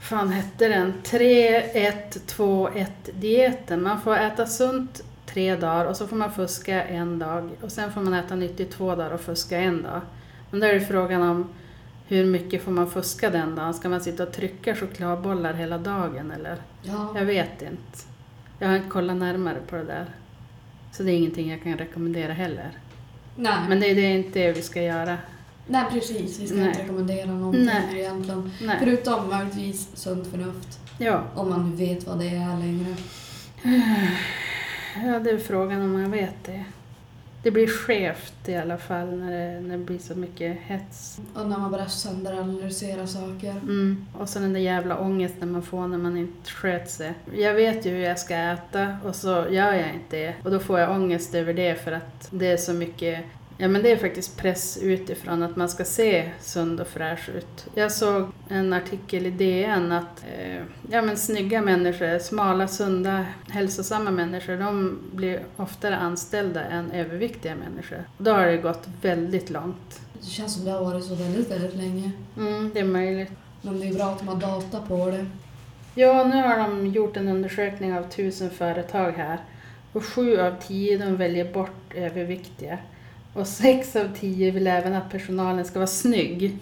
[0.00, 0.92] fan hette den?
[1.04, 3.82] 3-1-2-1-dieten.
[3.82, 7.92] Man får äta sunt tre dagar och så får man fuska en dag och sen
[7.92, 10.00] får man äta nyttigt två dagar och fuska en dag.
[10.50, 11.48] Men då är det frågan om
[12.06, 13.74] hur mycket får man fuska den dagen?
[13.74, 16.56] Ska man sitta och trycka chokladbollar hela dagen eller?
[16.82, 17.98] Ja, Jag vet inte.
[18.58, 20.06] Jag har inte kollat närmare på det där.
[20.92, 22.70] Så det är ingenting jag kan rekommendera heller.
[23.38, 23.68] Nej.
[23.68, 25.18] Men det är, det inte det vi ska göra.
[25.66, 26.68] nej precis, vi ska Nej.
[26.68, 28.00] inte rekommendera någonting Nej.
[28.00, 28.52] egentligen.
[28.62, 28.76] Nej.
[28.80, 30.78] Förutom möjligtvis sunt förnuft.
[30.98, 31.22] Ja.
[31.34, 32.96] Om man nu vet vad det är längre.
[35.06, 36.64] ja, det är frågan om man vet det.
[37.42, 41.20] Det blir skevt i alla fall när det, när det blir så mycket hets.
[41.34, 43.50] Och när man börjar sönderanalysera saker.
[43.50, 44.06] Mm.
[44.18, 47.14] Och så den där jävla ångesten man får när man inte sköter sig.
[47.34, 50.34] Jag vet ju hur jag ska äta och så gör jag inte det.
[50.44, 53.24] Och då får jag ångest över det för att det är så mycket
[53.60, 57.66] Ja men det är faktiskt press utifrån att man ska se sund och fräsch ut.
[57.74, 64.10] Jag såg en artikel i DN att eh, ja, men snygga människor, smala, sunda, hälsosamma
[64.10, 68.04] människor, de blir oftare anställda än överviktiga människor.
[68.18, 70.00] Då har det gått väldigt långt.
[70.20, 72.10] Det känns som det har varit så väldigt, väldigt länge.
[72.36, 73.32] Mm, det är möjligt.
[73.62, 75.26] Men det är bra att de har data på det.
[75.94, 79.38] Ja, nu har de gjort en undersökning av tusen företag här
[79.92, 82.78] och sju av tio de väljer bort överviktiga.
[83.34, 86.58] Och sex av tio vill även att personalen ska vara snygg.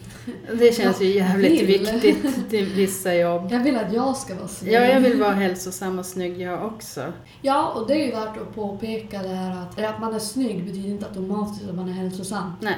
[0.58, 1.66] Det känns ju jävligt vill.
[1.66, 3.48] viktigt till vissa jobb.
[3.50, 4.72] Jag vill att jag ska vara snygg.
[4.74, 7.12] Ja, jag vill vara hälsosam och snygg jag också.
[7.42, 10.64] Ja, och det är ju värt att påpeka det här att, att man är snygg
[10.64, 12.52] betyder inte automatiskt att man är hälsosam.
[12.60, 12.76] Nej.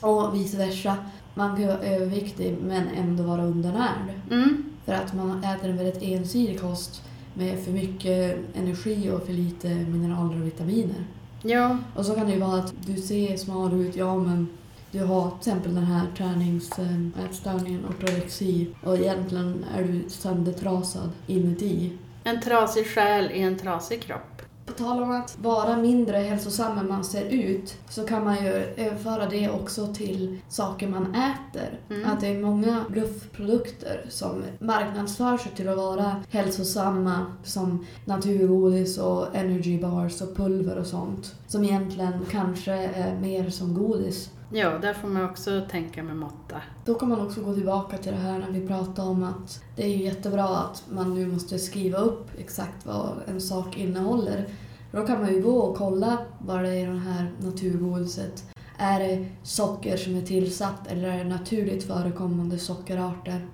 [0.00, 0.96] Och vice versa.
[1.34, 4.20] Man kan vara överviktig men ändå vara undernärd.
[4.30, 4.64] Mm.
[4.84, 7.02] För att man äter en väldigt ensidig kost
[7.34, 11.04] med för mycket energi och för lite mineraler och vitaminer.
[11.46, 14.48] Ja, Och så kan det ju vara att du ser smal ut, ja men
[14.90, 21.92] du har till exempel den här träningsätstörningen, ortorexi och egentligen är du söndertrasad inuti.
[22.24, 24.33] en trasig själ i en trasig kropp.
[24.66, 28.50] På tal om att vara mindre hälsosam än man ser ut så kan man ju
[28.76, 31.80] överföra det också till saker man äter.
[31.90, 32.10] Mm.
[32.10, 39.36] Att det är många bluffprodukter som marknadsför sig till att vara hälsosamma som naturgodis och
[39.36, 41.34] energy bars och pulver och sånt.
[41.46, 44.30] Som egentligen kanske är mer som godis.
[44.56, 46.56] Ja, där får man också tänka med måtta.
[46.84, 49.82] Då kan man också gå tillbaka till det här när vi pratade om att det
[49.84, 54.44] är jättebra att man nu måste skriva upp exakt vad en sak innehåller.
[54.92, 58.44] Då kan man ju gå och kolla vad det är i det här naturgodiset.
[58.78, 63.46] Är det socker som är tillsatt eller är det naturligt förekommande sockerarter?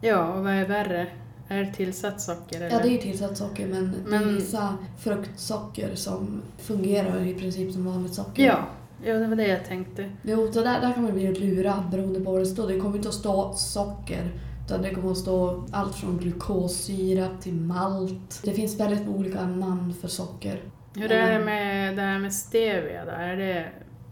[0.00, 1.06] Ja, och vad är värre?
[1.48, 2.70] Är det tillsatt socker eller?
[2.70, 7.72] Ja, det är tillsatt socker men, det är Men- vissa fruktsocker som fungerar i princip
[7.72, 8.46] som vanligt socker.
[8.46, 8.58] Ja,
[9.04, 10.10] ja, det var det jag tänkte.
[10.22, 12.68] Jo, så där, där kan man bli lurad beroende på vad det står.
[12.68, 14.30] Det kommer inte att stå socker.
[14.66, 18.40] Utan det kommer att stå allt från glukossirap till malt.
[18.44, 20.60] Det finns väldigt olika namn för socker.
[20.94, 23.10] Hur är det med det här med stevia då?
[23.10, 23.66] Är det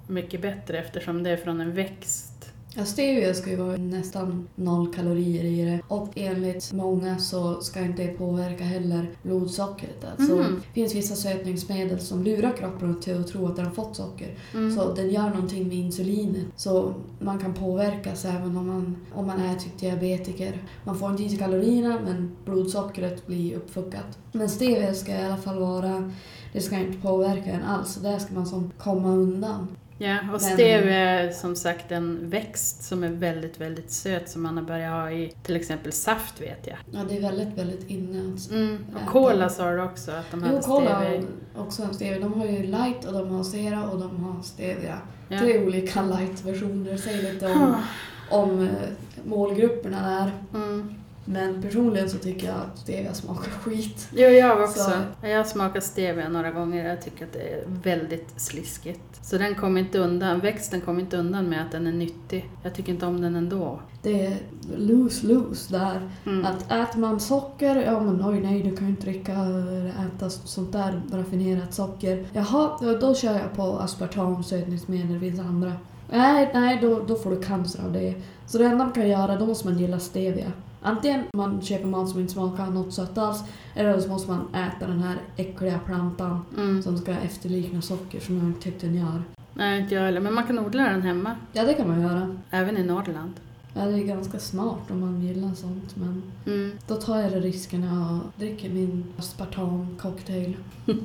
[0.06, 2.37] mycket bättre eftersom det är från en växt?
[2.78, 5.80] Ja, stevia ska ju vara nästan noll kalorier i det.
[5.88, 10.04] Och enligt många så ska inte det påverka heller blodsockret.
[10.18, 10.54] Alltså, Mhm.
[10.54, 14.34] Det finns vissa sötningsmedel som lurar kroppen till att tro att den har fått socker.
[14.54, 14.76] Mm.
[14.76, 16.46] Så den gör någonting med insulinet.
[16.56, 20.62] Så man kan påverkas även om man, om man är typ diabetiker.
[20.84, 24.18] Man får inte i sig kalorierna men blodsockret blir uppfuckat.
[24.32, 26.12] Men stevia ska i alla fall vara,
[26.52, 27.94] det ska inte påverka en alls.
[27.94, 29.68] Där ska man som komma undan.
[29.98, 34.56] Ja, och stevia är som sagt en växt som är väldigt, väldigt söt som man
[34.56, 36.76] har börjat ha i till exempel saft vet jag.
[36.92, 38.34] Ja, det är väldigt, väldigt inne.
[38.34, 38.78] att Mm.
[38.94, 41.22] Och cola sa du också att de Jo, hade Cola stevia
[41.56, 42.20] också en stevia.
[42.20, 44.98] De har ju light och de har zero och de har stevia.
[45.28, 45.38] Ja.
[45.38, 46.96] Tre olika light-versioner.
[46.96, 47.76] Säger lite om,
[48.30, 48.68] om eh,
[49.24, 50.60] målgrupperna där.
[50.60, 50.94] Mm.
[51.30, 54.08] Men personligen så tycker jag att stevia smakar skit.
[54.12, 54.80] Jo, jag också.
[54.80, 59.00] Så- Jag har smakat stevia några gånger jag tycker att det är väldigt sliskigt.
[59.22, 62.50] Så den kommer inte undan, växten kommer inte undan med att den är nyttig.
[62.62, 63.80] Jag tycker inte om den ändå.
[64.02, 64.36] Det är
[64.76, 66.10] lose-lose där.
[66.26, 66.44] Mm.
[66.46, 70.30] Att äter man socker, ja men oj nej du kan ju inte dricka eller äta
[70.30, 72.26] sånt där raffinerat socker.
[72.32, 75.72] Jaha, då- då kör jag på aspartam, sötningsmedel, det finns andra.
[76.10, 78.14] Nej, nej då, då får du cancer av det.
[78.46, 80.52] Så det enda man kan göra, då måste man gilla stevia.
[80.82, 84.86] Antingen man köper mat som inte smakar något sött alls, eller så måste man äta
[84.86, 86.82] den här äckliga plantan Mm.
[86.82, 89.22] som ska efterlikna socker som jag inte tyckte den gör.
[89.54, 90.20] Nej, inte jag heller.
[90.20, 91.36] Men man kan odla den hemma.
[91.52, 92.36] Ja, det kan man göra.
[92.50, 93.32] Även i Norrland.
[93.74, 96.72] Ja, det är ganska smart om man gillar sånt, men Mm.
[96.86, 100.54] då tar jag risken och dricker min aspartam-cocktail.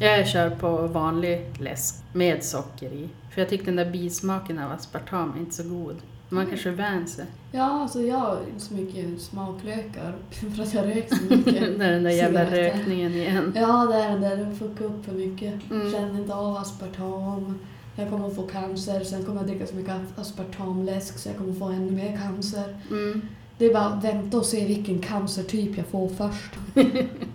[0.00, 3.08] Jag kör på vanlig läsk med socker i.
[3.30, 5.96] För jag tycker den där bismaken av aspartam är inte så god.
[6.32, 7.24] Man kanske vän sig.
[7.52, 10.14] Ja, alltså jag har inte så mycket smaklökar
[10.56, 11.54] för att jag röker så mycket.
[11.78, 12.78] Det är den där jävla Cigaretter.
[12.78, 13.52] rökningen igen.
[13.56, 14.36] Ja, det är den där.
[14.36, 15.70] Den fuckar upp för mycket.
[15.70, 15.92] Mm.
[15.92, 17.58] Känner inte av aspartam.
[17.96, 19.04] Jag kommer att få cancer.
[19.04, 22.76] Sen kommer jag dricka så mycket aspartamläsk så jag kommer att få ännu mer cancer.
[22.90, 23.22] Mm.
[23.58, 26.52] Det är bara att vänta och se vilken cancertyp jag får först.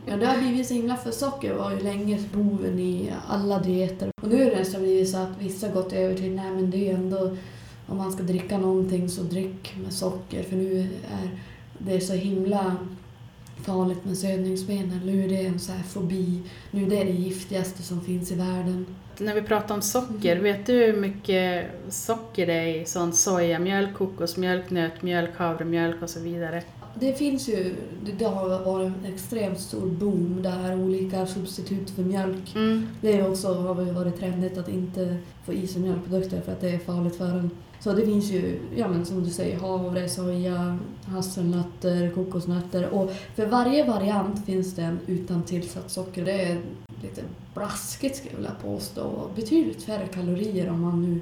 [0.06, 4.10] ja, det har blivit så himla för socker var ju länge boven i alla dieter.
[4.22, 6.72] Och nu är det nästan blivit så att vissa har gått över till nej men
[6.72, 7.38] det är ju ändå
[7.88, 11.30] om man ska dricka någonting så drick med socker för nu är
[11.80, 12.76] det så himla
[13.64, 15.06] farligt med sötningsmedel.
[15.06, 16.42] Nu är det en så här fobi.
[16.72, 18.86] Nu är det det giftigaste som finns i världen.
[19.18, 23.94] När vi pratar om socker, vet du hur mycket socker det är i sån sojamjölk,
[23.94, 26.64] kokosmjölk, nötmjölk, havremjölk och så vidare?
[27.00, 27.76] Det finns ju,
[28.18, 32.88] det har varit en extremt stor boom där olika substitut för mjölk Mm.
[33.02, 36.62] Det är också, har väl varit trendigt att inte få i sig mjölkprodukter för att
[36.62, 37.50] det är farligt för en.
[37.80, 43.46] Så det finns ju, ja men som du säger, havre, soja, hasselnötter, kokosnötter och för
[43.46, 46.26] varje variant finns det en utan tillsatt socker.
[46.26, 46.62] Det är
[47.02, 47.22] lite
[47.54, 49.02] blaskigt skulle jag vilja påstå.
[49.02, 51.22] och Betydligt färre kalorier om man nu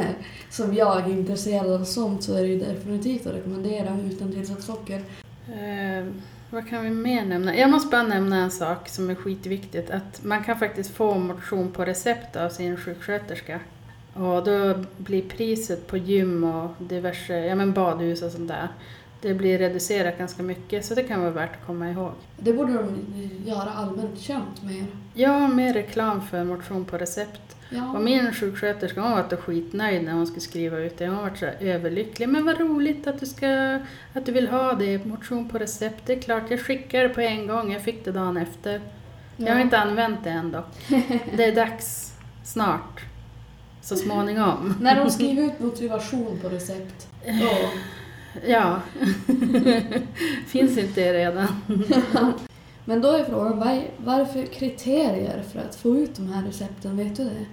[0.00, 0.14] är,
[0.50, 4.62] som jag är intresserad av sånt så är det ju definitivt att rekommendera utan tillsatt
[4.62, 5.00] socker.
[5.48, 6.06] Eh,
[6.50, 7.56] Vad kan vi mer nämna?
[7.56, 9.90] Jag måste bara nämna en sak som är skitviktigt.
[9.90, 13.60] Att man kan faktiskt få motion på recept av sin sjuksköterska.
[14.14, 18.68] Och då blir priset på gym och diverse ja, men badhus och sånt där,
[19.24, 20.84] det blir reducerat ganska mycket.
[20.84, 22.12] Så det kan vara värt att komma ihåg.
[22.38, 23.04] Det borde de
[23.46, 24.86] göra allmänt känt mer.
[25.14, 27.56] Ja, mer reklam för motion på recept.
[27.68, 27.92] Ja.
[27.92, 31.06] Och min sjuksköterska hon var skitnöjd när hon skulle skriva ut det.
[31.06, 32.28] Hon var så överlycklig.
[32.28, 33.80] Men vad roligt att du, ska,
[34.12, 36.02] att du vill ha det, motion på recept.
[36.06, 37.72] Det är klart, jag skickar det på en gång.
[37.72, 38.80] Jag fick det dagen efter.
[39.36, 40.88] Jag har inte använt det än dock.
[41.36, 42.12] Det är dags
[42.44, 43.04] snart.
[43.82, 44.74] Så småningom.
[44.80, 47.70] När de skriver ut motivation på recept, då...
[48.46, 48.80] Ja.
[50.46, 51.46] Finns inte redan?
[52.84, 56.14] Men då är frågan, vad är, vad är det för kriterier för att få ut
[56.16, 56.96] de här recepten?
[56.96, 57.44] Vet du det?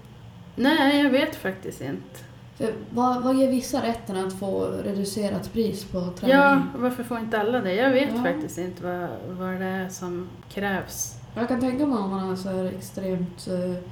[0.56, 2.20] Nej, jag vet faktiskt inte.
[2.58, 6.36] För vad, vad ger vissa rätten att få reducerat pris på träning?
[6.38, 7.74] Ja, varför får inte alla det?
[7.74, 8.24] Jag vet Ja.
[8.24, 11.16] faktiskt inte vad, vad det är som krävs.
[11.36, 13.48] Jag kan tänka mig om man är så här extremt...
[13.48, 13.84] eh,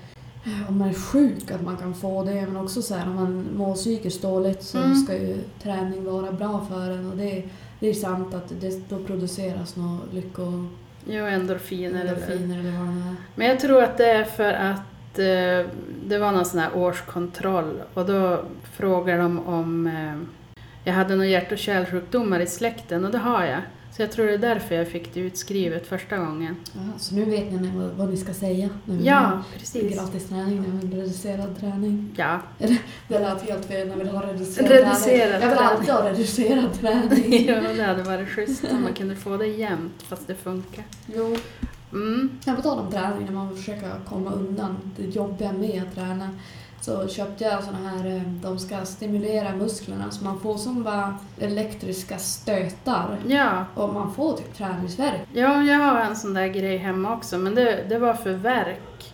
[0.69, 3.47] om man är sjuk att man kan få det, men också så här om man
[3.55, 4.95] mår psykiskt dåligt så Mm.
[4.95, 7.43] ska ju träning vara bra för en och det,
[7.79, 10.65] det är sant att det, då produceras några lycko...
[11.07, 12.01] Jo, endorfiner.
[12.01, 13.15] eller- endorfiner eller vad det är.
[13.35, 15.71] Men jag tror att det är för att eh,
[16.07, 18.39] det var någon sån här årskontroll och då
[18.73, 20.15] frågade de om eh,
[20.83, 23.59] jag hade några hjärt och kärlsjukdomar i släkten och det har jag.
[23.99, 26.55] Så jag tror det är därför jag fick det utskrivet första gången.
[26.73, 28.69] Ja, så nu vet ni vad, vad ni ska säga.
[28.85, 29.95] när Ja, precis.
[29.95, 32.11] Gratis träning, när vi har reducerad träning.
[32.17, 32.41] Ja,
[33.07, 35.41] Det lät helt fel när vi vill ha reducerad, Reducerad träning.
[35.41, 37.45] Jag vill alltid ha reducerad träning.
[37.47, 40.83] ja, det hade varit schysst om man kunde få det jämnt fast det funkar.
[41.15, 41.37] jo.
[41.93, 42.29] Mm.
[42.45, 46.29] Jag på tal om träning, när man försöker komma undan det jobbiga med att träna
[46.81, 51.17] så köpte jag såna här, eh, de ska stimulera musklerna så man får som bara
[51.39, 55.21] elektriska stötar Ja, och man får typ träningsvärk.
[55.33, 59.13] Ja, jag har en sån där grej hemma också, men det, det var för verk.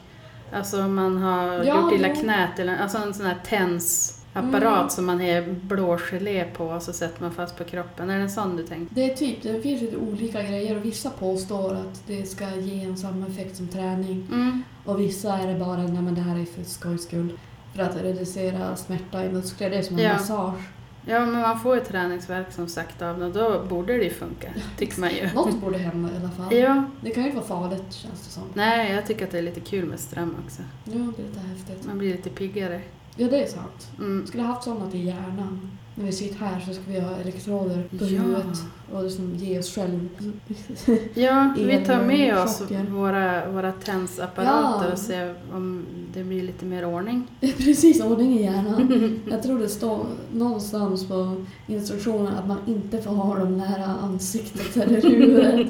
[0.54, 2.16] Alltså man har Ja, gjort illa jo.
[2.22, 4.90] knät, eller, alltså en sån här tensapparat Mm.
[4.90, 8.10] som man har blågelé på och så sätter man fast på kroppen.
[8.10, 8.96] Är det en sån du tänkte?
[8.96, 12.84] Det är typ, det finns lite olika grejer och vissa påstår att det ska ge
[12.84, 14.64] en samma effekt som träning Mm.
[14.86, 17.40] och vissa är det bara, nej men det här är för skojs skull.
[17.76, 20.14] För att reducera smärta i muskler, det är som en Ja.
[20.14, 20.62] massage.
[21.08, 24.48] Ja, men man får ju träningsverk som sagt av och då borde det ju funka,
[24.78, 25.30] tycker man ju.
[25.36, 26.54] Något borde hända i alla fall.
[26.58, 28.44] Ja, Det kan ju inte vara farligt känns det som.
[28.54, 30.62] nej, jag tycker att det är lite kul med ström också.
[30.84, 31.88] Ja, det är lite häftigt.
[31.88, 32.82] Man blir lite piggare.
[33.16, 33.88] Ja, det är sant.
[34.00, 34.28] Mm.
[34.28, 35.72] skulle ha haft sådana till hjärnan.
[35.98, 38.06] När vi sitter här så ska vi ha elektroder på Ja.
[38.06, 40.10] huvudet och liksom ge oss själv...
[41.14, 44.92] Ja, vi tar med oss våra, våra tensapparater Ja.
[44.94, 47.28] och ser om det blir lite mer ordning.
[47.40, 49.20] Precis, ordning i hjärnan.
[49.32, 51.36] Jag tror det står någonstans på
[51.68, 55.68] instruktionen att man inte får ha dem nära ansiktet eller huvudet.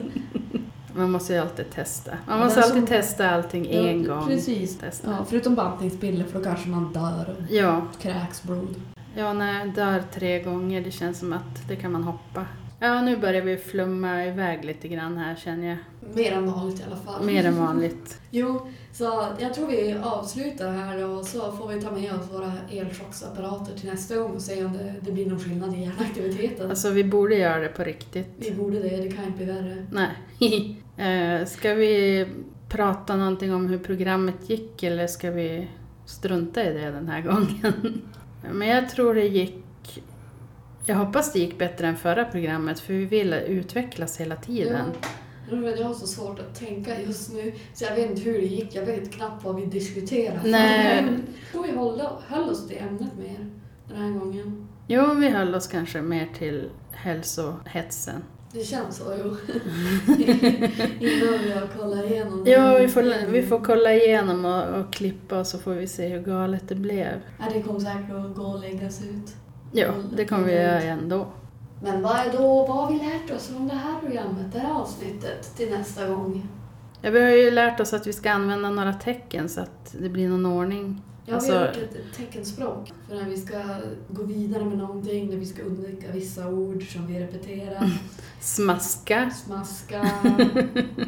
[0.97, 2.11] Man måste ju alltid testa.
[2.27, 4.27] Man måste alltid som- testa allting en Ja, gång.
[4.27, 4.77] Precis.
[4.77, 5.11] Testa.
[5.11, 8.75] Ja, förutom bantningspiller för då kanske man dör och Ja, kräks blod.
[9.15, 12.45] Ja, när jag dör tre gånger, det känns som att det kan man hoppa.
[12.79, 15.77] Ja, nu börjar vi flumma iväg lite grann här känner jag.
[16.15, 17.25] Mer än vanligt i alla fall.
[17.25, 18.21] Mer än vanligt.
[18.31, 22.51] Jo, så jag tror vi avslutar här och så får vi ta med oss våra
[22.71, 26.69] elchocksapparater till nästa gång och se om det, det blir någon skillnad i hjärnaktiviteten.
[26.69, 28.27] Alltså vi borde göra det på riktigt.
[28.37, 29.85] Vi borde det, det kan inte bli värre.
[29.91, 30.11] Nej.
[30.97, 32.27] Eh, ska vi
[32.69, 35.67] prata någonting om hur programmet gick eller ska vi
[36.05, 38.01] strunta i det den här gången?
[38.51, 39.63] Men jag tror det gick...
[40.85, 44.91] Jag hoppas det gick bättre än förra programmet för vi vill utvecklas hela tiden.
[45.49, 48.33] Ja, men jag har så svårt att tänka just nu så jag vet inte hur
[48.33, 48.75] det gick.
[48.75, 50.49] Jag vet knappt vad vi diskuterade.
[50.49, 51.03] Nej.
[51.05, 53.51] Jag tror vi höll, höll oss till ämnet mer
[53.87, 54.67] den här gången.
[54.87, 58.23] Jo, vi höll oss kanske mer till hälsohetsen.
[58.55, 59.25] Det känns så, jo.
[60.99, 65.39] Innan vi har kollat igenom Ja, vi får, vi får kolla igenom och, och klippa
[65.39, 67.21] och så får vi se hur galet det blev.
[67.39, 69.35] Ja, det kommer säkert att gå och läggas ut.
[69.71, 69.87] Ja,
[70.17, 71.27] det kommer vi göra ändå.
[71.83, 74.73] Men vad är då, vad har vi lärt oss om det här programmet, det här
[74.73, 76.47] avsnittet till nästa gång?
[77.01, 80.09] Ja, vi har ju lärt oss att vi ska använda några tecken så att det
[80.09, 81.01] blir någon ordning.
[81.27, 83.57] Ja, Alltså- vi har gjort ett teckenspråk för när vi ska
[84.09, 87.89] gå vidare med någonting, när vi ska undvika vissa ord som vi repeterar.
[88.39, 89.29] Smaska.
[89.29, 90.01] Smaska.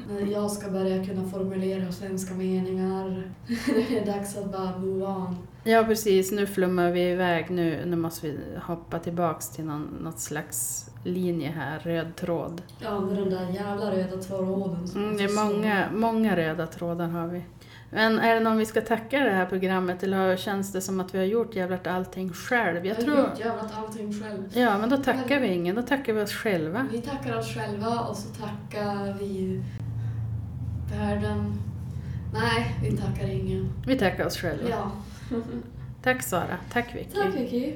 [0.10, 3.32] när jag ska börja kunna formulera svenska meningar.
[3.66, 5.36] det är dags att bara move on.
[5.64, 6.32] Ja, precis.
[6.32, 7.50] Nu flummar vi iväg.
[7.50, 12.62] Nu, nu måste vi hoppa tillbaks till någon, något slags linje här, röd tråd.
[12.80, 14.88] Ja, med den där jävla röda tråden.
[14.96, 17.42] Mm, det är många, många röda trådar har vi.
[17.90, 21.14] Men är det någon vi ska tacka det här programmet eller känns det som att
[21.16, 22.86] vi har gjort jävligt allting själv?
[22.86, 23.16] Jag Jag tror...
[23.16, 24.44] har gjort jävligt allting själv.
[24.54, 26.88] Ja, men då tackar vi ingen, då tackar vi oss själva.
[26.92, 29.64] Vi tackar oss själva och så tackar vi
[31.00, 31.54] världen.
[32.34, 33.70] Nej, vi tackar ingen.
[33.88, 34.70] Vi tackar oss själva.
[34.70, 34.92] Ja.
[36.04, 37.12] Tack Sara, tack Vicky.
[37.22, 37.74] Tack Vicky.